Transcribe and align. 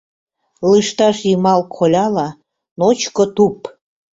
Лышташ 0.69 1.17
йымал 1.29 1.61
коляла— 1.75 2.27
ночко 2.79 3.23
туп! 3.35 3.57